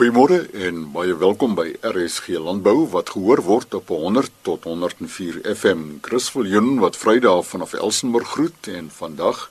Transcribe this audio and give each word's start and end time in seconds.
Goeiemôre 0.00 0.46
en 0.56 0.86
baie 0.94 1.12
welkom 1.12 1.52
by 1.58 1.74
RSG 1.84 2.38
Landbou 2.40 2.86
wat 2.88 3.10
gehoor 3.12 3.42
word 3.44 3.74
op 3.76 3.90
100 3.92 4.32
tot 4.48 4.64
104 4.64 5.42
FM. 5.44 5.82
Chris 6.00 6.30
Viljoen 6.32 6.78
wat 6.80 6.96
Vrydag 6.96 7.42
vanaf 7.44 7.74
Elsenburg 7.76 8.30
groet 8.32 8.70
en 8.72 8.88
vandag 8.88 9.42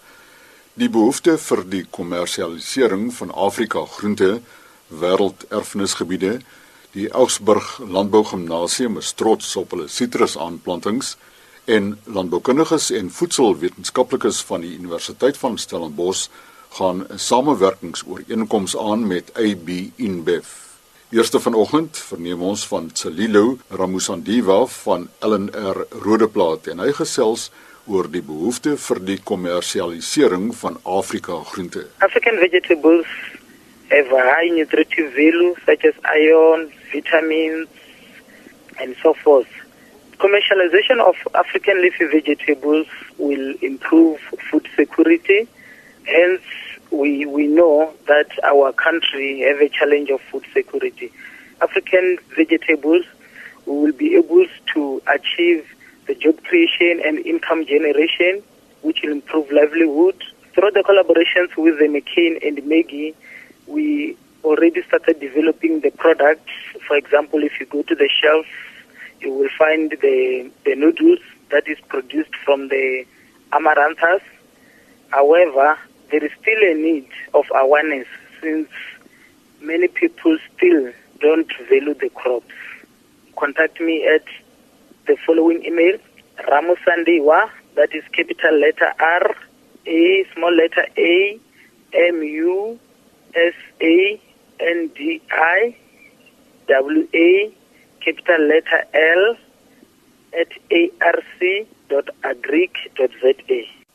die 0.73 0.89
behoefte 0.89 1.35
vir 1.37 1.61
die 1.69 1.83
kommersialisering 1.85 3.11
van 3.19 3.29
Afrika 3.29 3.85
groente 3.85 4.31
wêrelderfenisgebiede. 4.89 6.39
Die 6.97 7.11
Augsburg 7.13 7.75
Landbou 7.85 8.25
Gimnasium 8.25 8.97
is 8.97 9.13
trots 9.13 9.53
op 9.53 9.77
hulle 9.77 9.85
sitrusaanplantings 9.85 11.13
en 11.69 11.93
landboukundiges 12.09 12.89
en 12.97 13.13
voedselwetenskaplikes 13.13 14.41
van 14.49 14.65
die 14.65 14.73
Universiteit 14.81 15.37
van 15.37 15.61
Stellenbosch 15.61 16.25
gaan 16.69 17.05
'n 17.09 17.17
samewerkingsooreenkoms 17.17 18.77
aan 18.77 19.07
met 19.07 19.31
AB 19.33 19.69
InBev. 19.95 20.47
Eerste 21.09 21.39
vanoggend 21.39 21.97
verneem 21.97 22.41
ons 22.41 22.67
van 22.67 22.91
Tselilo 22.91 23.57
Ramusandiwa 23.69 24.65
van 24.65 25.09
LNR 25.19 25.85
Rodeplaat 25.89 26.67
en 26.67 26.79
hy 26.79 26.91
gesels 26.91 27.51
oor 27.87 28.05
die 28.11 28.21
behoefte 28.21 28.75
vir 28.77 28.99
die 29.05 29.17
kommersialisering 29.23 30.51
van 30.55 30.77
Afrika 30.83 31.39
groente. 31.43 31.87
African 32.05 32.37
vegetables 32.37 33.07
have 33.89 34.13
a 34.13 34.23
high 34.35 34.53
nutritive 34.53 35.09
value 35.17 35.55
such 35.65 35.85
as 35.89 35.97
iron, 36.13 36.69
vitamins 36.91 37.67
and 38.77 38.95
so 39.01 39.13
forth. 39.13 39.49
Commercialization 40.17 41.01
of 41.01 41.17
African 41.31 41.81
leafy 41.81 42.05
vegetables 42.05 42.87
will 43.17 43.55
improve 43.61 44.19
food 44.49 44.67
security 44.75 45.47
Hence, 46.09 46.41
we, 46.91 47.25
we 47.25 47.45
know 47.47 47.93
that 48.07 48.29
our 48.43 48.73
country 48.73 49.41
have 49.41 49.61
a 49.61 49.69
challenge 49.69 50.09
of 50.09 50.21
food 50.21 50.43
security. 50.53 51.11
African 51.61 52.17
vegetables 52.35 53.05
will 53.65 53.91
be 53.91 54.15
able 54.15 54.45
to 54.73 55.01
achieve 55.07 55.65
the 56.07 56.15
job 56.15 56.43
creation 56.45 56.99
and 57.05 57.19
income 57.19 57.65
generation, 57.65 58.41
which 58.81 59.01
will 59.03 59.11
improve 59.11 59.51
livelihood. 59.51 60.23
Through 60.53 60.71
the 60.71 60.81
collaborations 60.81 61.55
with 61.55 61.77
the 61.77 61.85
McCain 61.85 62.45
and 62.45 62.65
Maggie, 62.67 63.13
we 63.67 64.17
already 64.43 64.81
started 64.83 65.19
developing 65.19 65.81
the 65.81 65.91
products. 65.91 66.51
For 66.87 66.97
example, 66.97 67.43
if 67.43 67.59
you 67.59 67.67
go 67.67 67.83
to 67.83 67.93
the 67.93 68.09
shelf, 68.09 68.47
you 69.21 69.31
will 69.31 69.49
find 69.57 69.91
the, 70.01 70.49
the 70.65 70.75
noodles 70.75 71.19
that 71.51 71.67
is 71.67 71.77
produced 71.87 72.35
from 72.43 72.69
the 72.69 73.05
amaranthus. 73.51 74.21
However, 75.09 75.77
there 76.11 76.23
is 76.23 76.31
still 76.41 76.61
a 76.63 76.73
need 76.73 77.07
of 77.33 77.45
awareness 77.55 78.07
since 78.41 78.69
many 79.61 79.87
people 79.87 80.37
still 80.55 80.91
don't 81.19 81.51
value 81.69 81.93
the 81.93 82.09
crops. 82.09 82.53
Contact 83.37 83.79
me 83.79 84.05
at 84.07 84.23
the 85.07 85.15
following 85.25 85.63
email 85.65 85.97
ramusandiwa, 86.47 87.49
that 87.75 87.93
is 87.93 88.03
capital 88.11 88.59
letter 88.59 88.93
R, 88.99 89.35
A, 89.85 90.25
small 90.33 90.53
letter 90.55 90.85
A, 90.97 91.39
M 91.93 92.23
U 92.23 92.79
S 93.35 93.53
A 93.81 94.21
N 94.59 94.89
D 94.95 95.21
I 95.31 95.75
W 96.67 97.07
A, 97.13 97.53
capital 98.01 98.41
letter 98.47 98.83
L, 98.93 99.35
at 100.39 100.47
arc.agric.za. 101.01 101.79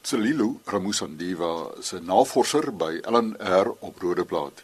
Tselilo 0.05 0.49
Ramusandiwa 0.73 1.53
is 1.81 1.93
'n 1.95 2.05
navorser 2.05 2.67
by 2.83 2.93
LNR 3.15 3.67
op 3.89 3.95
Rodeplaat. 4.03 4.63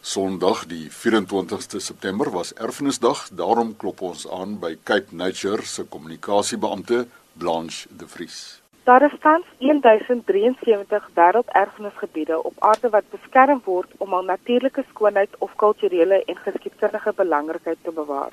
Sondag 0.00 0.66
die 0.66 0.86
24ste 0.90 1.80
September 1.80 2.30
was 2.30 2.54
Erfenisdag, 2.54 3.28
daarom 3.40 3.76
klop 3.76 4.00
ons 4.00 4.30
aan 4.30 4.58
by 4.58 4.78
Cape 4.82 5.10
Nature 5.10 5.62
se 5.62 5.82
kommunikasiebeampte 5.84 7.06
Blanche 7.32 7.88
De 7.90 8.06
Vries. 8.08 8.62
Daar 8.84 9.02
is 9.02 9.18
tans 9.20 9.46
1073 9.58 11.10
wêrelderfenisgebiede 11.14 12.42
op 12.42 12.54
aarde 12.58 12.88
wat 12.88 13.10
beskerm 13.10 13.60
word 13.64 13.90
om 13.96 14.10
hul 14.10 14.24
natuurlike 14.24 14.84
skoonheid 14.88 15.32
of 15.38 15.56
kulturele 15.56 16.22
en 16.24 16.36
geskiedkundige 16.36 17.12
belangrikheid 17.16 17.78
te 17.82 17.90
bewaar. 17.90 18.32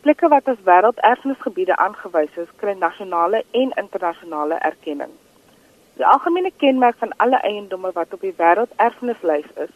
Plekke 0.00 0.28
wat 0.28 0.48
as 0.48 0.64
wêrelderfenisgebiede 0.64 1.76
aangewys 1.76 2.36
is, 2.36 2.56
kry 2.56 2.74
nasionale 2.78 3.44
en 3.50 3.70
internasionale 3.74 4.54
erkenning. 4.54 5.10
Die 5.96 6.06
algemene 6.06 6.50
kenmerk 6.56 6.96
van 6.98 7.12
alle 7.16 7.36
eiendomme 7.36 7.90
wat 7.96 8.12
op 8.12 8.20
die 8.20 8.34
wêrelderfenislys 8.36 9.48
is, 9.64 9.70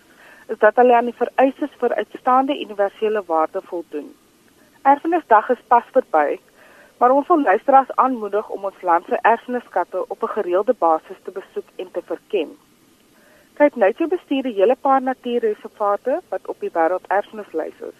is 0.52 0.58
dat 0.58 0.76
hulle 0.76 0.96
aan 0.96 1.08
die 1.08 1.16
vereistes 1.16 1.72
vir 1.80 1.94
uitstaande 1.94 2.56
universele 2.60 3.22
waarde 3.26 3.62
voldoen. 3.70 4.10
Erfenisdag 4.82 5.48
is 5.54 5.62
pas 5.72 5.86
verby, 5.94 6.38
maar 6.98 7.14
ons 7.16 7.28
wil 7.32 7.40
luisteraars 7.42 7.94
aanmoedig 8.04 8.48
om 8.48 8.68
ons 8.68 8.82
land 8.82 9.08
se 9.08 9.18
erfenisskatte 9.32 10.04
op 10.08 10.22
'n 10.22 10.34
gereelde 10.36 10.74
basis 10.78 11.22
te 11.24 11.30
besoek 11.30 11.68
en 11.76 11.90
te 11.92 12.02
verken. 12.12 12.52
Kyk 13.54 13.76
net 13.76 13.98
hoe 13.98 14.08
bestuur 14.08 14.42
die 14.42 14.58
hele 14.60 14.76
paar 14.76 15.02
natuurreservate 15.02 16.20
wat 16.28 16.48
op 16.48 16.60
die 16.60 16.72
wêrelderfenislys 16.72 17.80
is. 17.80 17.98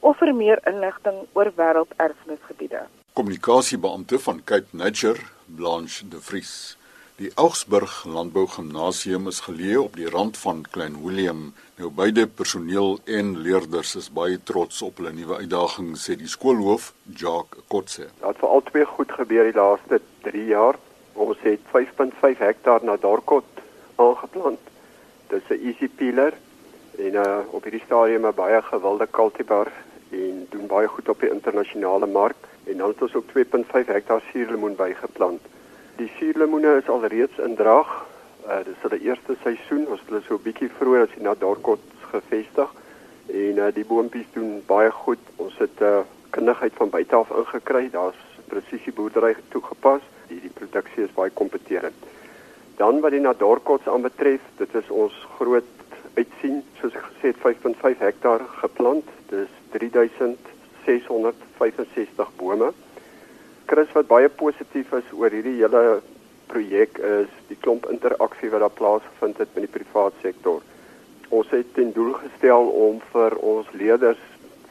of 0.00 0.18
vir 0.20 0.34
meer 0.36 0.60
inligting 0.68 1.26
oor 1.32 1.48
wêrelderfenisgebiede. 1.56 2.80
Kommunikasiebeampte 3.14 4.18
van 4.18 4.44
Cape 4.44 4.76
Nature, 4.76 5.20
Blanche 5.46 6.08
De 6.08 6.20
Vries. 6.20 6.76
Die 7.16 7.30
Augsburg 7.36 8.04
Landbou 8.10 8.48
Gimnasium 8.50 9.28
is 9.30 9.36
geleë 9.46 9.76
op 9.78 9.94
die 9.94 10.08
rand 10.10 10.34
van 10.34 10.64
Klein 10.74 10.96
Willem. 11.04 11.44
Nou 11.78 11.92
beide 11.94 12.24
personeel 12.26 12.96
en 13.06 13.28
leerders 13.38 13.92
is 14.00 14.08
baie 14.16 14.40
trots 14.42 14.80
op 14.82 14.98
hulle 14.98 15.12
nuwe 15.14 15.38
uitdaging, 15.44 15.92
sê 15.94 16.16
die 16.18 16.32
skoolhoof, 16.32 16.88
Jacques 17.20 17.62
Kotse. 17.70 18.08
Dit 18.08 18.26
het 18.32 18.42
al 18.42 18.66
twee 18.66 18.90
goed 18.96 19.14
gebeur 19.14 19.46
die 19.46 19.54
laaste 19.54 20.02
3 20.26 20.44
jaar. 20.50 20.80
Ons 21.14 21.38
het 21.46 21.62
5.5 21.76 22.42
hektaar 22.42 22.82
na 22.82 22.98
Dorkot 22.98 23.62
aangeplant. 23.94 24.74
Dit 25.30 25.38
is 25.38 25.54
'n 25.54 25.62
easy 25.70 25.88
peeler 25.88 26.34
en 26.98 27.14
uh, 27.14 27.38
op 27.54 27.62
hierdie 27.62 27.86
stadium 27.86 28.26
'n 28.26 28.34
baie 28.34 28.62
gewilde 28.62 29.06
cultivar 29.10 29.70
en 30.10 30.46
doen 30.50 30.66
baie 30.66 30.88
goed 30.88 31.08
op 31.08 31.20
die 31.20 31.30
internasionale 31.30 32.06
mark 32.06 32.50
en 32.66 32.76
dan 32.76 32.88
het 32.88 33.02
ons 33.02 33.14
ook 33.14 33.30
2.5 33.30 33.86
hektaar 33.86 34.22
suurlemoen 34.32 34.74
bygeplant. 34.74 35.42
Die 35.96 36.10
suurlemoene 36.18 36.76
is 36.80 36.88
alreeds 36.90 37.38
in 37.38 37.54
drag. 37.54 37.86
Uh 38.46 38.64
dis 38.66 38.80
hulle 38.82 38.98
eerste 38.98 39.36
seisoen. 39.42 39.86
Ons 39.86 40.00
het 40.02 40.08
hulle 40.10 40.22
so 40.26 40.34
'n 40.34 40.42
bietjie 40.42 40.70
vroeër 40.78 41.02
as 41.06 41.14
jy 41.14 41.22
na 41.22 41.34
Dorkot 41.38 41.78
gevestig. 42.10 42.70
En 43.30 43.54
uh 43.62 43.70
die 43.74 43.86
boontjies 43.86 44.26
doen 44.34 44.62
baie 44.66 44.90
goed. 44.90 45.22
Ons 45.36 45.58
het 45.58 45.80
'n 45.80 45.84
uh, 45.84 46.00
kundigheid 46.30 46.72
van 46.74 46.90
buite 46.90 47.14
af 47.14 47.30
ingekry. 47.30 47.90
Daar's 47.90 48.16
presisieboerdery 48.50 49.36
toegepas. 49.48 50.00
Die 50.28 50.40
die 50.40 50.56
produksie 50.58 51.04
is 51.04 51.14
baie 51.14 51.30
kompeterend. 51.30 51.94
Dan 52.76 53.00
wat 53.00 53.10
die 53.10 53.20
Nadorkots 53.20 53.86
aanbetref, 53.86 54.40
dit 54.56 54.74
is 54.74 54.90
ons 54.90 55.26
groot 55.38 55.64
uitsien, 56.14 56.62
soos 56.80 56.94
ek 56.94 57.04
gesê 57.10 57.26
het 57.30 57.38
5.5 57.38 57.98
hektaar 57.98 58.40
geplant. 58.62 59.04
Dis 59.30 59.48
3665 59.70 62.30
bome. 62.36 62.72
Chris 63.74 63.90
wat 63.90 64.06
baie 64.06 64.28
positief 64.30 64.92
is 64.94 65.06
oor 65.18 65.34
hierdie 65.34 65.56
hele 65.56 65.80
projek 66.46 66.98
is 67.08 67.30
die 67.48 67.56
klomp 67.64 67.88
interaksie 67.90 68.46
wat 68.52 68.62
daar 68.62 68.76
plaasgevind 68.78 69.40
het 69.42 69.56
met 69.56 69.64
die 69.64 69.72
private 69.76 70.20
sektor. 70.22 70.60
Ons 71.34 71.50
het 71.50 71.72
ten 71.74 71.90
doel 71.96 72.12
gestel 72.20 72.70
om 72.84 73.00
vir 73.10 73.34
ons 73.54 73.72
leerders 73.80 74.20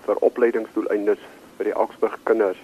vir 0.06 0.22
opleidingsdoeleindes 0.30 1.28
vir 1.58 1.70
die 1.70 1.76
Augsburg 1.84 2.16
kinders 2.32 2.64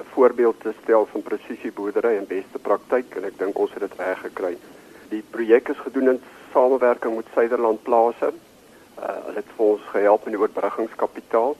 'n 0.00 0.02
voorbeeld 0.16 0.60
te 0.66 0.74
stel 0.82 1.06
van 1.12 1.26
presisieboerdery 1.30 2.16
en 2.16 2.26
beste 2.26 2.58
praktyk 2.58 3.14
en 3.14 3.30
ek 3.30 3.38
dink 3.38 3.62
ons 3.62 3.70
het 3.78 3.86
dit 3.86 3.96
reg 4.02 4.20
gekry. 4.26 4.54
Die 5.14 5.22
projek 5.30 5.68
is 5.68 5.86
gedoen 5.86 6.08
in 6.16 6.20
samewerking 6.52 7.16
met 7.16 7.34
Suiderland 7.34 7.82
Plase. 7.82 8.34
Uh, 8.98 9.14
hulle 9.30 9.42
het 9.44 9.56
vir 9.56 9.66
ons 9.66 9.90
gehelp 9.94 10.24
met 10.24 10.34
die 10.34 10.42
oorbruggingskapitaal. 10.42 11.56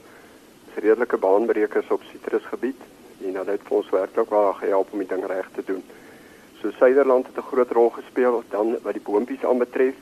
Dis 0.65 0.83
redelike 0.83 1.17
baanbrekers 1.17 1.87
op 1.89 2.03
sitrusgebied 2.11 2.98
en 3.25 3.35
hulle 3.35 3.51
het 3.51 3.61
ons 3.67 3.89
werklik 3.89 4.29
waar 4.29 4.53
gehelp 4.53 4.93
om 4.93 4.99
die 4.99 5.07
ding 5.07 5.25
reg 5.25 5.49
te 5.55 5.63
doen. 5.65 5.83
So 6.61 6.71
Suiderland 6.71 7.27
het 7.27 7.37
'n 7.37 7.49
groot 7.51 7.71
rol 7.71 7.89
gespeel 7.89 8.43
dan 8.49 8.77
wat 8.83 8.93
die 8.93 9.07
boontjies 9.09 9.45
aanbetref. 9.45 9.95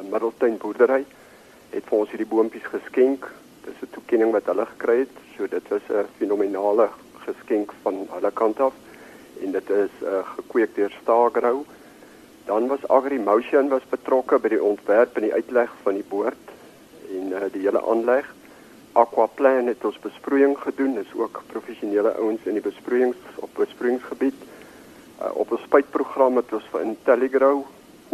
In 0.00 0.10
Middeltuin 0.10 0.58
boerdery 0.58 1.04
het 1.70 1.84
vir 1.84 1.98
ons 1.98 2.08
hierdie 2.08 2.32
boontjies 2.34 2.66
geskenk. 2.76 3.30
Dis 3.64 3.82
'n 3.82 3.90
toekenning 3.90 4.32
wat 4.32 4.46
hulle 4.46 4.66
gekry 4.66 4.98
het. 4.98 5.14
So 5.36 5.46
dit 5.46 5.68
was 5.68 5.82
'n 5.88 6.06
fenominale 6.18 6.88
geskenk 7.26 7.72
van 7.82 8.06
hulle 8.10 8.30
kant 8.30 8.60
af 8.60 8.72
en 9.40 9.52
dit 9.52 9.70
is 9.70 9.94
uh, 10.02 10.22
gekweek 10.36 10.74
deur 10.74 10.92
Stagrou. 11.02 11.64
Dan 12.44 12.66
was 12.66 12.88
AgriMotion 12.88 13.68
was 13.68 13.86
betrokke 13.88 14.38
by 14.38 14.48
die 14.48 14.62
ontwerp 14.62 15.16
en 15.16 15.22
die 15.22 15.32
uitleg 15.32 15.70
van 15.82 15.94
die 15.94 16.08
boord 16.08 16.52
en 17.10 17.32
uh, 17.32 17.46
die 17.52 17.64
hele 17.66 17.82
aanleg. 17.82 18.34
Aquaplan 18.94 19.66
het 19.66 19.84
ons 19.84 19.96
besproeiing 19.98 20.52
gedoen, 20.62 20.98
is 21.00 21.14
ook 21.18 21.40
professionele 21.50 22.12
ouens 22.14 22.44
in 22.46 22.54
die 22.54 22.62
besproeiings 22.62 23.38
op 23.42 23.50
besproeiingsgebied. 23.58 24.36
Uh, 25.18 25.32
op 25.34 25.50
ons 25.50 25.64
spuitprogram 25.66 26.36
het 26.38 26.52
ons 26.54 26.68
vir 26.70 26.84
Intelligrow 26.86 27.64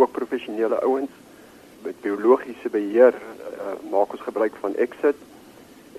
ook 0.01 0.15
professionele 0.17 0.79
ouens 0.81 1.13
met 1.85 2.01
biologiese 2.01 2.73
beheer 2.73 3.13
uh, 3.13 3.75
maak 3.93 4.15
ons 4.17 4.25
gebruik 4.25 4.57
van 4.63 4.77
Exit 4.81 5.21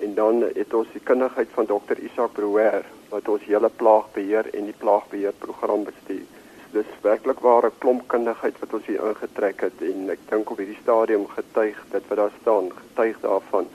en 0.02 0.16
dan 0.18 0.42
het 0.48 0.74
ons 0.74 0.90
die 0.96 1.02
kundigheid 1.06 1.54
van 1.54 1.68
Dr 1.70 2.02
Isak 2.02 2.34
Brouwer 2.34 2.82
wat 3.12 3.30
ons 3.30 3.46
hele 3.46 3.70
plaagbeheer 3.82 4.48
en 4.50 4.66
die 4.66 4.78
plaagbeheerprogram 4.82 5.84
bestuur. 5.86 6.26
Dis 6.74 6.90
werklik 7.06 7.44
ware 7.44 7.70
klomp 7.78 8.08
kundigheid 8.10 8.58
wat 8.64 8.74
ons 8.74 8.90
hier 8.90 9.06
ingetrek 9.12 9.62
het 9.68 9.86
en 9.92 10.10
ek 10.16 10.26
dink 10.32 10.50
op 10.50 10.58
hierdie 10.58 10.80
stadium 10.82 11.28
getuig 11.36 11.78
dit 11.94 12.10
wat 12.10 12.22
daar 12.24 12.34
staan, 12.40 12.72
getuig 12.80 13.22
daarvan 13.22 13.70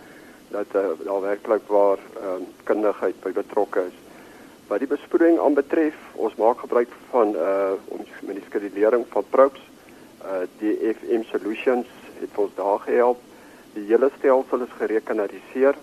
dat 0.49 0.75
uh, 0.75 0.81
daar 1.03 1.21
werklik 1.21 1.67
waar 1.67 1.97
uh, 1.97 2.37
kundigheid 2.63 3.19
by 3.23 3.31
betrokke 3.31 3.87
is. 3.87 3.97
Wat 4.67 4.79
die 4.83 4.89
besproeiing 4.91 5.39
aanbetref, 5.39 5.95
ons 6.19 6.35
maak 6.35 6.59
gebruik 6.59 6.91
van 7.09 7.31
uh 7.35 7.75
ons 7.95 8.09
met 8.27 8.35
die 8.35 8.43
skedulering 8.49 9.05
van 9.13 9.23
probes. 9.31 9.63
Uh 10.19 10.43
DFM 10.59 11.23
Solutions 11.29 11.87
het 12.19 12.35
ons 12.35 12.51
daar 12.55 12.79
gehelp. 12.83 13.21
Die 13.77 13.85
hele 13.87 14.09
stelsel 14.17 14.65
is 14.65 14.75
gerekenariseer 14.79 15.79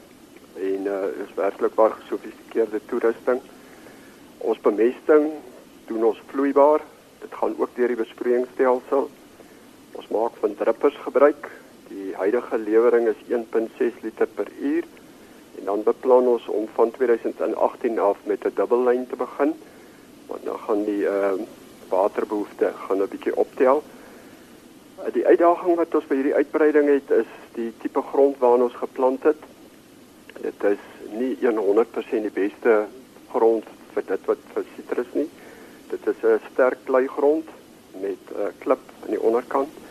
en 0.61 0.91
uh 0.97 1.25
is 1.25 1.33
werklik 1.41 1.75
baie 1.81 1.97
gesofistikeerde 1.97 2.81
toerusting. 2.91 3.41
Ons 4.45 4.61
bemesting 4.61 5.31
doen 5.89 6.05
ons 6.13 6.21
vloeibaar. 6.29 6.85
Dit 7.25 7.33
gaan 7.41 7.57
ook 7.57 7.73
deur 7.77 7.89
die 7.89 8.03
besproeiingsstelsel. 8.05 9.09
Ons 9.97 10.13
maak 10.13 10.37
van 10.45 10.61
drippers 10.61 11.01
gebruik. 11.09 11.49
Die 11.95 12.15
huidige 12.19 12.59
lewering 12.59 13.09
is 13.09 13.21
1.6 13.31 14.03
liter 14.03 14.27
per 14.27 14.51
uur 14.61 14.85
en 15.59 15.65
dan 15.71 15.83
beplan 15.87 16.27
ons 16.27 16.47
om 16.51 16.67
van 16.75 16.91
2018 16.91 17.99
af 17.99 18.19
met 18.27 18.45
'n 18.45 18.55
dubbellyn 18.55 19.07
te 19.07 19.17
begin. 19.17 19.55
Want 20.27 20.45
dan 20.45 20.59
gaan 20.59 20.85
die 20.85 21.03
uh 21.03 21.33
waterbehoefte 21.89 22.73
gaan 22.87 23.03
'n 23.03 23.09
bietjie 23.09 23.37
optel. 23.37 23.83
Uh, 24.99 25.13
die 25.13 25.27
uitdaging 25.27 25.77
wat 25.77 25.95
ons 25.95 26.07
by 26.07 26.15
hierdie 26.15 26.35
uitbreiding 26.35 26.89
het 26.89 27.11
is 27.11 27.31
die 27.55 27.73
tipe 27.79 28.03
grond 28.03 28.39
waarin 28.39 28.63
ons 28.63 28.83
geplant 28.83 29.23
het 29.23 29.43
dit 30.45 30.65
is 30.65 30.83
nie 31.15 31.37
100% 31.41 32.27
die 32.27 32.35
beste 32.35 32.75
grond 33.33 33.69
vir 33.95 34.07
dit 34.09 34.27
wat 34.31 34.43
vir 34.55 34.67
sitrus 34.75 35.13
nie. 35.15 35.29
Dit 35.91 36.07
is 36.11 36.21
'n 36.23 36.41
sterk 36.53 36.79
kleigrond 36.85 37.49
met 38.01 38.23
'n 38.31 38.41
uh, 38.41 38.53
klip 38.59 38.83
aan 39.03 39.15
die 39.17 39.21
onderkant. 39.21 39.84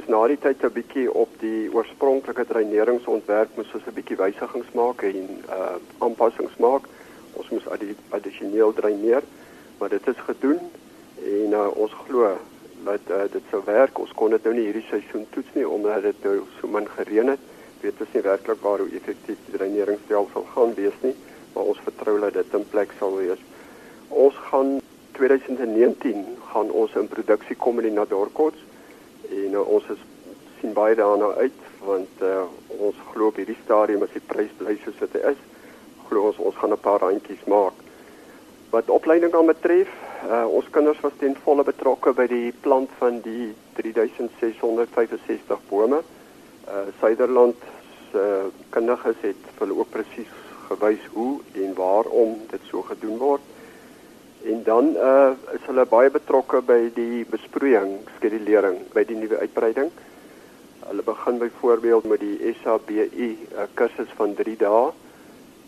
Moes 0.00 0.08
na 0.08 0.26
die 0.32 0.38
tyd 0.40 0.62
'n 0.64 0.72
bietjie 0.72 1.12
op 1.12 1.28
die 1.40 1.68
oorspronklike 1.76 2.46
dreineringsontwerp 2.48 3.56
moes 3.56 3.72
ons 3.76 3.84
'n 3.84 3.92
bietjie 3.92 4.16
wysigings 4.16 4.70
maak 4.72 5.02
en 5.02 5.26
uh 5.56 5.76
aanpassings 5.98 6.56
maak. 6.56 6.86
Ons 7.36 7.50
moes 7.50 7.68
addisioneel 8.08 8.72
dreineer, 8.72 9.22
maar 9.78 9.88
dit 9.88 10.06
is 10.08 10.16
gedoen 10.28 10.60
en 11.24 11.52
uh, 11.52 11.66
ons 11.76 11.92
glo 11.92 12.32
dat 12.84 13.04
uh, 13.10 13.28
dit 13.32 13.42
sou 13.50 13.60
werk. 13.66 13.98
Ons 13.98 14.12
kon 14.16 14.30
dit 14.30 14.44
nou 14.44 14.54
nie 14.54 14.64
hierdie 14.70 14.86
seisoen 14.88 15.26
toets 15.36 15.52
nie 15.52 15.68
omdat 15.68 16.02
dit 16.02 16.24
nou 16.24 16.46
so 16.60 16.66
min 16.66 16.88
gereën 16.96 17.28
het 17.28 17.44
weet 17.82 18.00
ons 18.00 18.14
nie 18.14 18.22
werklik 18.22 18.60
waar 18.62 18.78
hoe 18.78 18.96
effektief 18.96 19.36
die 19.44 19.56
dreineringstelsel 19.58 20.46
gaan 20.54 20.74
wees 20.80 20.96
nie, 21.02 21.14
maar 21.52 21.64
ons 21.64 21.84
vertrou 21.84 22.20
dat 22.20 22.40
dit 22.40 22.54
in 22.54 22.64
plek 22.70 22.96
sal 22.98 23.16
wees. 23.20 23.44
Ons 24.08 24.34
gaan 24.48 24.80
2019 25.20 26.24
gaan 26.52 26.70
ons 26.70 26.96
in 26.96 27.08
produksie 27.08 27.56
kom 27.56 27.84
in 27.84 27.90
die 27.92 27.98
Nadorkots 28.00 28.69
en 29.44 29.52
uh, 29.58 29.66
ons 29.76 29.84
is 29.94 30.02
sien 30.60 30.72
baie 30.76 30.94
daarna 30.94 31.32
uit 31.40 31.60
want 31.80 32.22
uh, 32.22 32.44
ons 32.78 32.96
glo 33.12 33.30
op 33.30 33.38
hierdie 33.40 33.58
stadium 33.64 34.02
as 34.04 34.12
die 34.12 34.24
prys 34.32 34.52
bly 34.58 34.76
soos 34.84 34.98
dit 35.00 35.16
is, 35.32 35.40
glo 36.08 36.28
ons 36.28 36.40
ons 36.50 36.56
gaan 36.60 36.72
'n 36.76 36.84
paar 36.86 37.00
randjies 37.00 37.44
maak. 37.46 37.76
Wat 38.70 38.90
opleiding 38.90 39.34
aan 39.34 39.46
betref, 39.46 39.88
uh, 40.28 40.46
ons 40.46 40.70
kinders 40.70 41.00
was 41.00 41.16
ten 41.18 41.36
volle 41.44 41.64
betrokke 41.64 42.12
by 42.12 42.26
die 42.26 42.52
plant 42.60 42.90
van 42.98 43.20
die 43.24 43.54
3665 43.80 45.60
bome 45.68 46.02
uh 46.70 46.86
Suiderland 47.00 47.56
se 48.12 48.18
uh, 48.18 48.46
kundiges 48.70 49.16
het 49.20 49.42
hulle 49.58 49.78
ook 49.78 49.90
presies 49.90 50.34
gewys 50.68 51.06
hoe 51.14 51.40
en 51.52 51.74
waarom 51.74 52.36
dit 52.50 52.60
so 52.70 52.82
gedoen 52.82 53.18
word. 53.18 53.49
Dan 54.70 54.94
uh 54.94 55.34
is 55.56 55.64
hulle 55.66 55.82
baie 55.90 56.10
betrokke 56.14 56.60
by 56.62 56.78
die 56.94 57.24
besproeiing, 57.26 57.96
skedulering 58.18 58.76
by 58.94 59.02
die 59.08 59.16
nuwe 59.18 59.40
uitbreiding. 59.42 59.88
Hulle 60.84 61.02
begin 61.06 61.40
byvoorbeeld 61.40 62.06
met 62.12 62.22
die 62.22 62.52
SABU 62.60 63.06
uh, 63.08 63.66
kursus 63.74 64.12
van 64.20 64.36
3 64.38 64.54
dae 64.60 64.84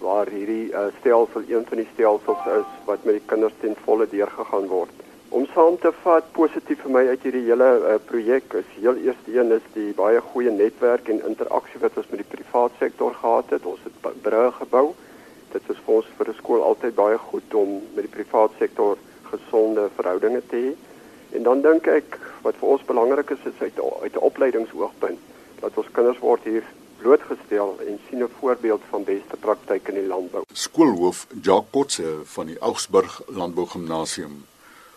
waar 0.05 0.31
hierdie 0.31 0.71
uh, 0.71 0.85
stelsel 1.01 1.49
een 1.51 1.67
van 1.67 1.83
die 1.83 1.89
stelsels 1.91 2.47
is 2.55 2.71
wat 2.87 3.03
met 3.09 3.19
die 3.19 3.27
kinders 3.33 3.59
ten 3.65 3.75
volle 3.87 4.07
deurgegaan 4.15 4.71
word. 4.71 5.03
Om 5.35 5.47
saam 5.55 5.79
te 5.83 5.91
vat 6.05 6.31
positief 6.39 6.83
vir 6.87 6.95
my 6.99 7.07
uit 7.11 7.27
hierdie 7.27 7.47
hele 7.49 7.71
uh, 7.83 7.99
projek 8.07 8.55
is 8.63 8.75
heel 8.79 9.03
eerste 9.03 9.35
een 9.35 9.55
is 9.59 9.71
die 9.75 9.91
baie 9.99 10.23
goeie 10.33 10.55
netwerk 10.55 11.11
en 11.11 11.25
interaksie 11.33 11.83
wat 11.83 11.99
ons 11.99 12.11
met 12.15 12.23
die 12.23 12.33
private 12.37 12.79
sektor 12.85 13.19
gehad 13.19 13.57
het. 13.57 13.67
Ons 13.67 13.83
het 13.89 14.23
brûe 14.23 14.51
gebou. 14.63 14.93
Dit 15.53 15.63
is 15.69 15.81
vir 15.85 15.95
ons 15.95 16.07
vir 16.19 16.29
'n 16.29 16.35
skool 16.39 16.63
altyd 16.63 16.95
baie 16.95 17.19
goed 17.19 17.55
om 17.55 17.71
met 17.95 18.05
die 18.05 18.17
private 18.17 18.55
sektor 18.59 18.99
gesonde 19.31 19.89
verhoudinge 19.97 20.43
te 20.49 20.57
hê. 20.57 20.73
En 21.37 21.43
dan 21.43 21.63
dink 21.63 21.87
ek 21.87 22.19
wat 22.43 22.57
vir 22.61 22.69
ons 22.69 22.85
belangrik 22.85 23.31
is 23.31 23.45
is 23.45 23.61
uit 23.61 23.81
uit 24.03 24.15
'n 24.15 24.27
opleidingsoogpunt 24.31 25.19
dat 25.61 25.77
ons 25.77 25.91
kinders 25.93 26.19
word 26.19 26.45
hier 26.45 26.65
blootgestel 26.99 27.77
en 27.87 27.99
sien 28.09 28.23
'n 28.23 28.29
voorbeeld 28.41 28.83
van 28.91 29.05
beste 29.05 29.37
praktyk 29.37 29.89
in 29.89 29.95
die 29.95 30.07
landbou. 30.07 30.43
Skoolhoof 30.53 31.27
Jacques 31.43 31.71
Potse 31.71 32.21
van 32.25 32.47
die 32.47 32.59
Augsburg 32.59 33.23
Landbougymnasium 33.27 34.45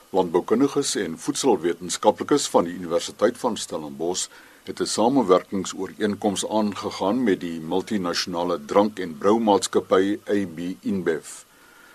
landboukundiges 0.09 0.95
en 0.95 1.17
voedselwetenskaplikes 1.17 2.47
van 2.49 2.63
die 2.63 2.73
Universiteit 2.73 3.37
van 3.37 3.57
Stellenbosch 3.57 4.27
het 4.67 4.79
'n 4.79 4.85
samewerkingsooreenkoms 4.85 6.49
aangegaan 6.49 7.23
met 7.23 7.39
die 7.39 7.61
multinasjonale 7.61 8.65
drank- 8.65 8.99
en 8.99 9.17
broumaatskappy 9.17 10.19
AB 10.25 10.59
InBev. 10.81 11.27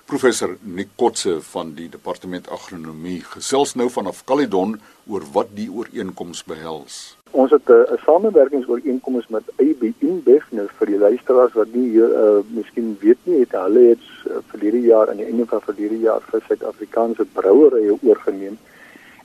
Professor 0.04 0.56
Nikotse 0.60 1.42
van 1.42 1.74
die 1.74 1.88
Departement 1.88 2.48
Agronomie 2.50 3.24
gesels 3.24 3.74
nou 3.74 3.90
vanaf 3.90 4.24
Caledon 4.24 4.80
oor 5.06 5.22
wat 5.32 5.46
die 5.54 5.70
ooreenkoms 5.72 6.44
behels. 6.44 7.16
Ons 7.30 7.50
het 7.50 7.68
'n 7.68 7.98
samewerkingsooreenkoms 8.04 9.28
met 9.28 9.42
AB 9.56 9.82
InBev 9.98 10.44
nou 10.50 10.68
vir 10.78 10.86
die 10.86 10.98
luisteraars 10.98 11.52
wat 11.52 11.72
nie 11.72 11.90
uh 11.90 12.38
miskien 12.48 12.96
weet 13.00 13.18
nie, 13.22 13.38
het 13.40 13.52
hulle 13.52 13.88
het 13.88 14.04
uh, 14.26 14.32
verlede 14.46 14.80
jaar 14.80 15.10
aan 15.10 15.16
die 15.16 15.26
einde 15.26 15.46
van 15.46 15.60
verlede 15.60 15.98
jaar 15.98 16.20
vir 16.30 16.42
Suid-Afrikaanse 16.46 17.24
brouerye 17.32 17.98
oorgeneem 18.02 18.58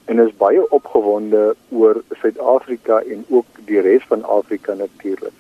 en 0.06 0.20
is 0.20 0.36
baie 0.38 0.62
opgewonde 0.70 1.56
oor 1.70 2.02
Suid-Afrika 2.22 3.02
en 3.02 3.26
ook 3.30 3.46
die 3.66 3.82
res 3.82 4.06
van 4.08 4.24
Afrika 4.24 4.74
natuurlik. 4.74 5.34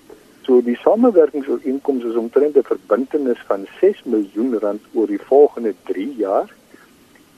So 0.45 0.61
die 0.61 0.77
samewerkingsooreenkoms 0.77 2.03
is 2.03 2.17
omtrent 2.21 2.57
'n 2.57 2.69
verbintenis 2.69 3.41
van 3.47 3.65
6 3.79 4.03
miljoen 4.03 4.59
rand 4.59 4.81
oor 4.93 5.07
die 5.07 5.21
volgende 5.21 5.73
3 5.83 6.13
jaar. 6.17 6.53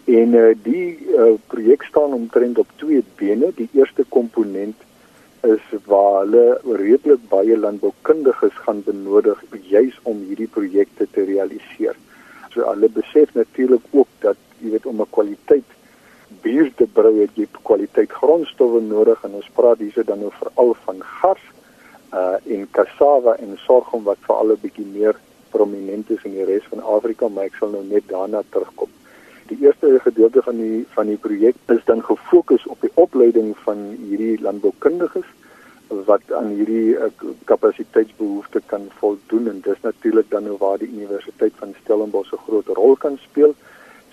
En 0.05 0.33
uh, 0.33 0.55
die 0.63 0.99
uh, 0.99 1.33
projek 1.47 1.83
staan 1.83 2.13
omtrent 2.13 2.57
op 2.57 2.67
twee 2.75 3.03
bene. 3.15 3.51
Die 3.55 3.69
eerste 3.73 4.03
komponent 4.09 4.75
is 5.41 5.63
waar 5.85 6.19
hulle 6.19 6.59
redelik 6.63 7.27
baie 7.29 7.57
landboukundiges 7.57 8.55
gaan 8.65 8.83
benodig 8.83 9.43
juis 9.61 9.99
om 10.03 10.23
hierdie 10.27 10.47
projekte 10.47 11.07
te 11.11 11.23
realiseer. 11.23 11.95
So 12.49 12.67
hulle 12.67 12.89
besef 12.89 13.33
natuurlik 13.33 13.83
ook 13.91 14.07
dat 14.19 14.37
jy 14.59 14.69
weet 14.69 14.85
om 14.85 15.01
'n 15.01 15.09
kwaliteit 15.09 15.76
bier 16.41 16.71
te 16.75 16.87
brou 16.93 17.13
het 17.19 17.35
jy 17.35 17.47
kwaliteit 17.63 18.11
grondstowwe 18.11 18.81
nodig 18.81 19.23
en 19.23 19.37
ons 19.39 19.53
praat 19.55 19.79
hierse 19.79 20.03
dan 20.03 20.19
nou 20.19 20.31
veral 20.39 20.75
van 20.85 21.01
gas 21.21 21.43
uh 22.13 22.35
en 22.55 22.67
cassava 22.71 23.35
en 23.43 23.57
sorghum 23.65 24.03
wat 24.03 24.17
veral 24.27 24.51
'n 24.51 24.61
bietjie 24.61 24.85
meer 24.85 25.15
prominent 25.49 26.09
is 26.09 26.23
in 26.23 26.35
die 26.37 26.45
res 26.45 26.67
van 26.69 26.83
Afrika, 26.83 27.27
maar 27.27 27.49
ek 27.49 27.57
sal 27.59 27.69
nou 27.73 27.83
net 27.83 28.07
daarna 28.11 28.43
terugkom. 28.49 28.89
Die 29.47 29.57
eerste 29.63 29.99
gedeelte 30.03 30.41
van 30.43 30.57
die 30.59 30.85
van 30.95 31.07
die 31.07 31.17
projek 31.17 31.55
is 31.73 31.83
dan 31.85 32.03
gefokus 32.03 32.67
op 32.67 32.81
die 32.81 32.91
opleiding 32.93 33.53
van 33.63 33.83
hierdie 34.09 34.35
landboukundiges 34.43 35.29
wat 36.09 36.31
aan 36.35 36.49
hierdie 36.57 36.97
uh, 36.99 37.07
kapasiteitsbehoefte 37.47 38.61
kan 38.65 38.89
voldoen 38.99 39.47
en 39.47 39.61
dis 39.63 39.79
natuurlik 39.81 40.27
dan 40.29 40.43
nou 40.43 40.57
waar 40.59 40.77
die 40.77 40.91
Universiteit 40.91 41.53
van 41.61 41.75
Stellenbosch 41.83 42.33
'n 42.33 42.43
groot 42.47 42.67
rol 42.67 42.95
kan 42.95 43.17
speel. 43.23 43.55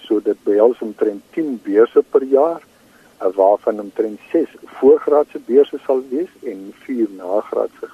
So 0.07 0.21
dit 0.21 0.39
behels 0.45 0.81
omtrent 0.85 1.23
10 1.37 1.61
beurse 1.65 2.03
per 2.11 2.25
jaar 2.25 2.61
uh, 2.61 3.29
waarvan 3.35 3.81
omtrent 3.81 4.21
6 4.33 4.57
voorgraadse 4.79 5.41
beurse 5.47 5.79
sal 5.87 6.03
wees 6.11 6.33
en 6.43 6.73
4 6.87 7.09
nagraadse. 7.17 7.89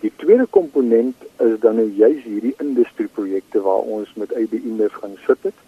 Die 0.00 0.12
tweede 0.16 0.46
komponent 0.46 1.16
is 1.42 1.56
dan 1.60 1.80
nou 1.80 1.88
juis 1.90 2.22
hierdie 2.22 2.54
industrieprojekte 2.62 3.60
waar 3.60 3.88
ons 3.96 4.12
met 4.14 4.30
IBM 4.30 4.84
gaan 5.00 5.16
sit 5.26 5.42
het 5.42 5.66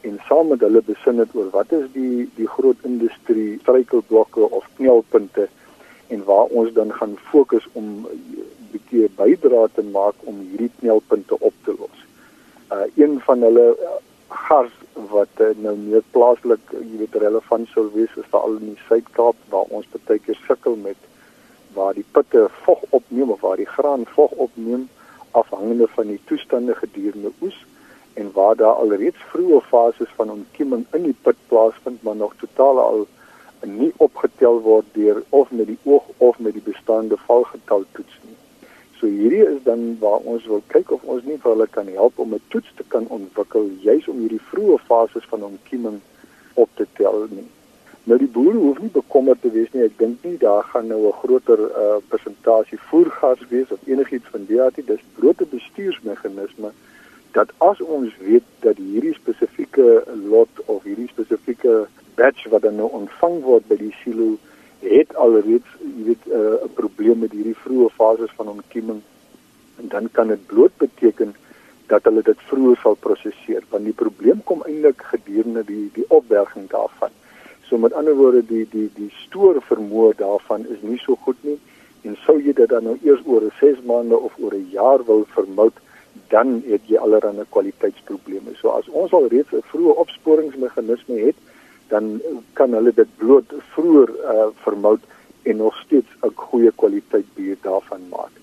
en 0.00 0.18
saam 0.26 0.48
met 0.48 0.60
hulle 0.60 0.82
besin 0.86 1.18
het 1.22 1.34
oor 1.34 1.50
wat 1.54 1.72
is 1.72 1.86
die 1.92 2.26
die 2.34 2.48
groot 2.48 2.82
industrie 2.86 3.58
struikelblokke 3.60 4.50
of 4.50 4.66
knelpunte 4.78 5.48
en 6.08 6.24
waar 6.24 6.50
ons 6.60 6.72
dan 6.72 6.92
gaan 6.92 7.16
fokus 7.30 7.66
om 7.72 8.06
'n 8.06 8.48
bietjie 8.72 9.10
bydra 9.16 9.66
te 9.74 9.82
maak 9.82 10.14
om 10.24 10.40
hierdie 10.50 10.70
knelpunte 10.78 11.38
op 11.38 11.54
te 11.64 11.74
los. 11.78 11.98
Uh 12.72 12.86
een 12.96 13.20
van 13.26 13.42
hulle 13.42 13.66
gas 14.28 14.70
wat 15.10 15.40
uh, 15.40 15.50
nou 15.56 15.76
meer 15.76 16.02
plaaslik, 16.12 16.72
jy 16.72 17.00
weet, 17.02 17.16
relevant 17.22 17.68
sou 17.72 17.86
wees 17.94 18.12
is 18.20 18.28
veral 18.32 18.58
in 18.60 18.74
die 18.74 18.82
Suid-Kaap 18.88 19.38
waar 19.52 19.70
ons 19.74 19.88
baie 20.06 20.20
keer 20.24 20.38
sukkel 20.46 20.76
met 20.76 20.96
waar 21.76 21.94
die 21.94 22.06
putte 22.16 22.48
vog 22.64 22.82
opneem 22.96 23.30
of 23.30 23.40
waar 23.44 23.60
die 23.60 23.68
graan 23.68 24.06
vog 24.14 24.32
opneem 24.46 24.88
afhangende 25.36 25.86
van 25.94 26.08
die 26.12 26.20
toestande 26.30 26.74
gedurende 26.74 27.32
oes 27.44 27.58
en 28.18 28.32
waar 28.34 28.56
daar 28.56 28.80
alreeds 28.82 29.28
vroeë 29.32 29.60
fases 29.68 30.10
van 30.16 30.30
ontkieming 30.30 30.86
in 30.96 31.06
die 31.10 31.16
put 31.22 31.38
plaasvind 31.52 32.02
maar 32.02 32.16
nog 32.16 32.34
totaal 32.40 32.80
al 32.80 33.06
nie 33.66 33.92
opgetel 33.96 34.60
word 34.62 34.86
deur 34.94 35.22
of 35.30 35.50
met 35.50 35.66
die 35.66 35.78
oog 35.84 36.04
of 36.18 36.38
met 36.38 36.52
die 36.52 36.64
bestaande 36.64 37.16
valgetal 37.26 37.84
toets 37.92 38.18
nie. 38.22 38.36
So 38.98 39.06
hierdie 39.06 39.44
is 39.46 39.62
dan 39.62 39.96
waar 40.00 40.24
ons 40.26 40.46
wil 40.46 40.62
kyk 40.66 40.90
of 40.90 41.02
ons 41.02 41.24
nie 41.24 41.36
vir 41.42 41.52
hulle 41.52 41.66
kan 41.70 41.86
help 41.86 42.18
om 42.18 42.34
'n 42.34 42.42
toets 42.48 42.72
te 42.76 42.84
kan 42.94 43.06
ontwikkel 43.08 43.70
juis 43.82 44.08
om 44.08 44.18
hierdie 44.18 44.46
vroeë 44.50 44.78
fases 44.90 45.28
van 45.30 45.44
ontkieming 45.44 46.00
op 46.54 46.68
te 46.74 46.86
tel 46.98 47.26
nie. 47.30 47.46
Nou 48.04 48.18
die 48.18 48.32
boere 48.36 48.58
hoef 48.58 48.78
nie 48.80 48.90
bekommerd 48.90 49.40
te 49.42 49.50
wees 49.50 49.70
nie. 49.72 49.84
Ek 49.84 49.98
dink 49.98 50.24
nie 50.24 50.38
daar 50.38 50.64
gaan 50.72 50.86
nou 50.86 51.06
'n 51.06 51.18
groter 51.22 51.60
uh, 51.60 51.96
persentasie 52.08 52.78
voergas 52.90 53.38
wees 53.48 53.70
of 53.70 53.86
enigiets 53.86 54.28
van 54.30 54.46
daardie 54.48 54.84
dis 54.84 55.04
blote 55.14 55.46
bestuursmeganisme 55.46 56.72
dat 57.32 57.50
as 57.58 57.80
ons 57.80 58.16
weet 58.18 58.46
dat 58.60 58.76
hierdie 58.76 59.14
spesifieke 59.14 60.04
lot 60.30 60.48
of 60.64 60.82
hierdie 60.82 61.08
spesifieke 61.08 61.86
batch 62.14 62.48
wat 62.48 62.62
dan 62.62 62.76
nou 62.76 62.88
ontvang 62.90 63.42
word 63.42 63.68
by 63.68 63.76
die 63.76 63.94
silo 64.02 64.38
het 64.98 65.14
alreeds 65.24 65.70
jy 65.80 66.04
weet 66.10 66.24
eh, 66.26 66.38
'n 66.38 66.64
uh, 66.64 66.72
probleem 66.80 67.18
met 67.24 67.32
hierdie 67.36 67.60
vroeë 67.64 67.88
fases 68.00 68.32
van 68.38 68.48
ontkieming 68.48 69.00
en 69.80 69.88
dan 69.94 70.08
kan 70.12 70.28
dit 70.28 70.46
bloot 70.46 70.74
beteken 70.76 71.34
dat 71.86 72.04
hulle 72.04 72.22
dit 72.22 72.40
vroeër 72.50 72.78
sal 72.82 72.96
prosesseer 73.06 73.62
want 73.70 73.84
die 73.84 73.98
probleem 74.02 74.42
kom 74.44 74.62
eintlik 74.66 75.02
gedurende 75.12 75.64
die 75.64 75.90
die 75.94 76.08
opberging 76.08 76.68
daarvan. 76.70 77.12
So 77.68 77.78
met 77.78 77.92
ander 77.92 78.14
woorde 78.14 78.42
die 78.46 78.66
die 78.70 78.90
die 78.94 79.10
stoor 79.24 79.62
vermoë 79.70 80.12
daarvan 80.16 80.66
is 80.74 80.82
nie 80.82 81.00
so 81.04 81.18
goed 81.26 81.40
nie 81.50 81.58
en 82.02 82.16
sou 82.24 82.38
jy 82.40 82.52
dit 82.52 82.68
dan 82.68 82.84
nou 82.84 82.96
eers 83.02 83.22
oor 83.24 83.44
6 83.60 83.84
maande 83.90 84.16
of 84.16 84.32
oor 84.38 84.54
'n 84.54 84.68
jaar 84.70 85.04
wil 85.04 85.24
vermoed 85.36 85.76
dan 86.28 86.62
het 86.66 86.80
jy 86.86 86.96
allerlei 86.96 87.44
kwaliteitsprobleme. 87.48 88.54
So 88.60 88.68
as 88.68 88.88
ons 88.88 89.12
al 89.12 89.28
reeds 89.28 89.52
'n 89.52 89.68
vroeë 89.72 89.96
opsporingsmeganisme 90.04 91.20
het, 91.26 91.36
dan 91.88 92.20
kan 92.52 92.72
hulle 92.72 92.92
dit 92.94 93.16
bloot 93.16 93.52
vroeër 93.74 94.10
uh, 94.10 94.46
vermoed 94.64 95.04
en 95.42 95.56
nog 95.56 95.76
steeds 95.84 96.10
'n 96.22 96.32
goeie 96.34 96.72
kwaliteit 96.74 97.28
bier 97.34 97.56
daarvan 97.62 98.08
maak. 98.08 98.34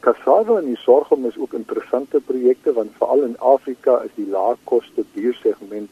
Cassava 0.00 0.58
en 0.58 0.64
die 0.64 0.76
sorghum 0.76 1.26
is 1.26 1.38
ook 1.38 1.52
interessante 1.52 2.20
projekte 2.20 2.72
want 2.72 2.90
veral 2.98 3.22
in 3.22 3.38
Afrika 3.38 4.00
is 4.00 4.14
die 4.14 4.28
laagkoste 4.28 5.04
biersegment 5.12 5.90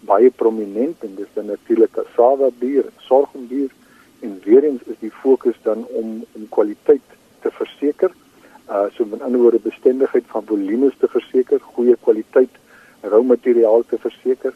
baie 0.00 0.30
prominent 0.30 1.04
en 1.06 1.14
dis 1.14 1.32
dan 1.34 1.46
natuurlik 1.46 1.92
cassava 1.92 2.48
bier, 2.58 2.84
sorghum 2.98 3.46
bier 3.46 3.70
en 4.20 4.40
weer 4.44 4.64
eens 4.64 4.82
is 4.82 4.98
die 4.98 5.14
fokus 5.22 5.56
dan 5.62 5.86
om 6.00 6.24
om 6.32 6.48
kwaliteit 6.48 7.06
te 7.40 7.50
verseker. 7.50 8.10
Uh 8.70 8.86
so 8.96 9.04
met 9.04 9.22
ander 9.22 9.40
woorde 9.40 9.58
bestendigheid 9.58 10.24
van 10.26 10.44
volumes 10.46 10.96
te 10.98 11.08
verseker, 11.08 11.60
goeie 11.60 11.96
kwaliteit 12.00 12.50
rou 13.00 13.24
materiaal 13.24 13.82
te 13.88 13.98
verseker 13.98 14.54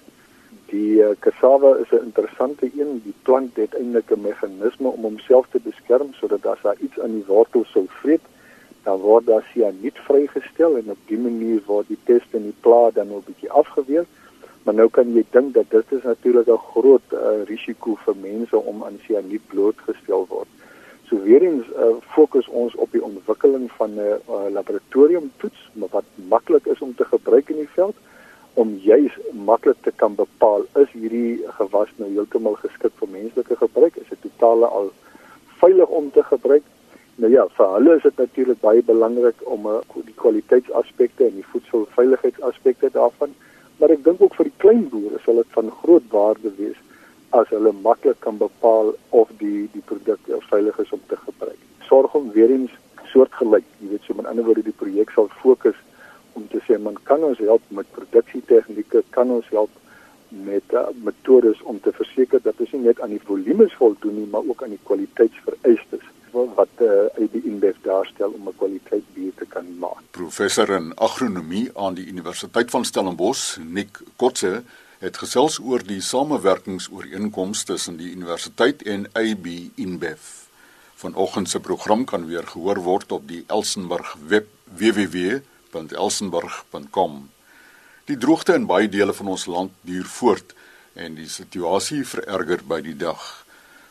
Die 0.71 0.99
uh, 0.99 1.15
cassava 1.19 1.77
is 1.77 1.91
'n 1.91 2.05
interessante 2.05 2.71
een. 2.77 3.01
Die 3.05 3.15
plant 3.23 3.57
het 3.57 3.75
eintlik 3.75 4.11
'n 4.11 4.21
meganisme 4.21 4.89
om 4.89 5.03
homself 5.03 5.47
te 5.51 5.61
beskerm 5.63 6.13
sodat 6.13 6.47
as 6.47 6.63
daar 6.63 6.77
iets 6.81 7.01
aan 7.01 7.13
die 7.13 7.25
wortel 7.27 7.65
sou 7.65 7.85
vreet, 7.89 8.27
dan 8.83 8.99
word 8.99 9.27
daar 9.27 9.47
sianiet 9.53 9.99
vrygestel 9.99 10.77
en 10.77 10.91
op 10.91 10.99
dié 11.07 11.19
manier 11.19 11.61
word 11.67 11.89
die 11.89 11.99
pest 12.05 12.35
en 12.35 12.43
die 12.43 12.61
plaag 12.61 12.93
dan 12.93 13.07
'n 13.07 13.23
bietjie 13.27 13.51
afgeweer. 13.51 14.05
Maar 14.63 14.75
nou 14.75 14.89
kan 14.91 15.15
jy 15.15 15.25
dink 15.31 15.55
dat 15.55 15.71
dit 15.71 15.93
is 15.93 16.03
natuurlik 16.03 16.49
'n 16.49 16.67
groot 16.73 17.09
uh, 17.13 17.45
risiko 17.45 17.95
vir 17.95 18.17
mense 18.17 18.57
om 18.57 18.85
aan 18.85 18.99
sianiet 19.07 19.47
blootgestel 19.47 20.27
word. 20.29 20.49
So 21.09 21.23
weer 21.23 21.43
eens 21.43 21.67
uh, 21.67 21.95
fokus 22.01 22.49
ons 22.49 22.75
op 22.75 22.91
die 22.93 23.05
ontwikkeling 23.05 23.71
van 23.73 23.91
'n 23.95 23.99
uh, 23.99 24.51
laboratoriumtoets, 24.51 25.71
wat 25.73 26.05
maklik 26.15 26.67
is 26.67 26.81
om 26.81 26.95
te 26.95 27.05
gebruik 27.05 27.49
in 27.49 27.57
die 27.57 27.75
veld 27.79 27.97
om 28.63 28.73
juis 28.83 29.17
maklik 29.49 29.83
te 29.85 29.93
kan 30.03 30.15
bepaal 30.17 30.65
is 30.83 30.93
hierdie 30.93 31.43
gewas 31.59 31.91
nou 32.01 32.09
heeltemal 32.09 32.57
geskik 32.63 32.95
vir 33.01 33.11
menslike 33.13 33.59
gebruik 33.61 33.99
is 34.01 34.09
dit 34.13 34.23
totaal 34.25 34.65
al 34.69 34.89
veilig 35.61 35.93
om 35.99 36.09
te 36.13 36.23
gebruik? 36.31 36.65
Nou 37.21 37.31
ja 37.33 37.45
vir 37.59 37.75
hulle 37.75 37.97
is 37.97 38.07
dit 38.09 38.23
natuurlik 38.23 38.61
baie 38.61 38.83
belangrik 38.85 39.43
om 39.57 39.69
uh, 39.69 39.81
die 40.09 40.17
kwaliteitsaspekte 40.23 41.29
en 41.29 41.37
die 41.41 41.49
voedselveiligheidsaspekte 41.53 42.93
daarvan 42.97 43.37
maar 43.79 43.93
ek 43.93 44.05
dink 44.05 44.25
ook 44.25 44.37
vir 44.39 44.49
die 44.49 44.59
klein 44.65 44.85
boere 44.93 45.21
sal 45.25 45.41
dit 45.43 45.53
van 45.57 45.73
groot 45.83 46.09
waarde 46.13 46.53
wees 46.61 46.81
as 47.37 47.49
hulle 47.53 47.73
maklik 47.85 48.21
kan 48.25 48.41
bepaal 48.41 48.95
of 49.21 49.33
die 49.43 49.67
die 49.75 49.85
produk 49.91 50.33
veilig 50.49 50.79
is 50.81 50.93
om 50.97 51.03
te 51.11 51.19
gebruik. 51.27 51.61
Sorg 51.89 52.15
om 52.17 52.31
weer 52.33 52.53
eens 52.57 52.73
soortgelyk 53.13 53.69
jy 53.83 53.93
weet 53.93 54.09
so 54.09 54.17
met 54.17 54.33
ander 54.33 54.49
woorde 54.49 54.65
die 54.65 54.79
projek 54.81 55.13
sal 55.13 55.29
fokus 55.43 55.77
om 56.37 56.47
te 56.52 56.61
sê 56.66 56.78
man 56.78 56.99
kan 57.09 57.25
ons 57.25 57.40
help 57.40 57.64
met 57.78 57.88
produksietegnieke, 57.97 59.02
kan 59.16 59.31
ons 59.33 59.49
help 59.55 59.73
met 60.28 60.75
uh, 60.75 60.88
metodes 61.07 61.62
om 61.62 61.78
te 61.81 61.93
verseker 61.97 62.43
dat 62.45 62.61
ons 62.61 62.73
nie 62.75 62.87
net 62.88 63.00
aan 63.00 63.14
die 63.14 63.23
volumes 63.25 63.75
voldoen 63.81 64.19
nie, 64.21 64.28
maar 64.31 64.45
ook 64.47 64.64
aan 64.64 64.75
die 64.75 64.85
kwaliteitsvereistes 64.88 66.12
wat 66.37 66.83
uh, 66.85 67.07
die 67.33 67.40
InBev 67.49 67.78
daarstel 67.87 68.35
om 68.37 68.49
'n 68.49 68.57
kwaliteit 68.59 69.05
bier 69.14 69.33
te 69.38 69.47
kan 69.49 69.64
maak. 69.78 70.02
Professor 70.11 70.69
in 70.71 70.93
agronomie 70.95 71.71
aan 71.75 71.95
die 71.95 72.07
Universiteit 72.07 72.71
van 72.71 72.85
Stellenbosch, 72.85 73.57
Nick 73.57 74.02
Kotse, 74.16 74.62
het 74.99 75.16
gesels 75.16 75.59
oor 75.61 75.81
die 75.85 76.00
samewerkingsooreenkomste 76.00 77.73
tussen 77.73 77.97
die 77.97 78.12
universiteit 78.12 78.83
en 78.83 79.09
AB 79.12 79.47
InBev. 79.75 80.21
Vanoggend 80.95 81.49
se 81.49 81.61
program 81.61 82.05
kan 82.05 82.26
weer 82.26 82.47
gehoor 82.47 82.83
word 82.83 83.12
op 83.12 83.28
die 83.28 83.45
Elsenburg 83.47 84.16
web 84.28 84.47
www 84.64 85.40
www.elsenburg.com. 85.76 87.28
Die 88.06 88.16
droogte 88.16 88.54
in 88.54 88.66
baie 88.66 88.88
dele 88.88 89.14
van 89.14 89.33
ons 89.35 89.47
land 89.50 89.73
duur 89.87 90.06
voort 90.18 90.54
en 90.95 91.16
die 91.18 91.28
situasie 91.28 92.04
vererger 92.06 92.62
by 92.64 92.80
die 92.85 92.97
dag. 92.97 93.23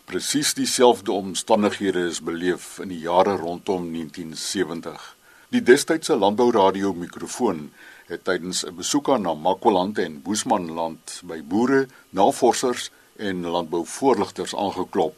Presies 0.05 0.53
dieselfde 0.57 1.11
omstandighede 1.11 2.07
is 2.09 2.21
beleef 2.21 2.79
in 2.79 2.93
die 2.93 3.01
jare 3.03 3.35
rondom 3.41 3.89
1970. 3.93 5.11
Die 5.53 5.61
destydse 5.61 6.15
landbouradio 6.17 6.93
mikrofoon 6.93 7.69
het 8.09 8.23
tydens 8.23 8.65
'n 8.65 8.75
besoek 8.75 9.09
aan 9.09 9.21
Namakwaland 9.21 9.97
en 9.97 10.21
Boesmanland 10.21 11.21
by 11.23 11.41
boere, 11.41 11.87
navorsers 12.09 12.91
en 13.17 13.45
landbouvoorligters 13.45 14.55
aangeklop 14.55 15.15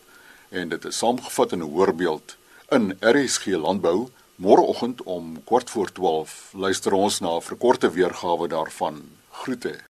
en 0.50 0.70
dit 0.70 0.86
is 0.86 0.98
saamgevat 0.98 1.52
in 1.52 1.60
'n 1.60 1.72
hoorbeeld 1.72 2.38
in 2.70 2.98
RSG 3.00 3.46
Landbou 3.46 4.10
Môreoggend 4.38 5.04
om 5.04 5.44
kort 5.44 5.70
voor 5.70 5.90
12 5.92 6.54
luister 6.54 6.94
ons 6.94 7.20
na 7.20 7.36
'n 7.36 7.42
verkorte 7.42 7.90
weergawe 7.90 8.48
daarvan. 8.48 9.02
Groete. 9.30 9.80